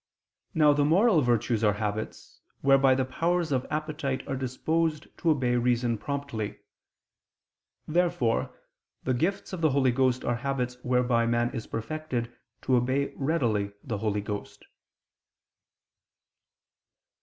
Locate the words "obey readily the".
12.77-13.99